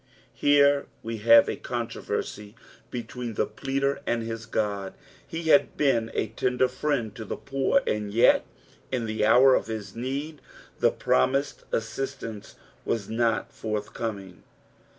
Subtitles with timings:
[0.33, 2.55] Here we have a controversy
[2.89, 4.95] between the pleader and his God,
[5.27, 8.43] He had been a tender friend to the poor, and yet
[8.91, 10.41] in the hour uf his need
[10.79, 14.41] the promised assist ance was nut furthcoming.